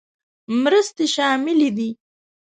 [0.61, 1.89] مرستې شاملې دي.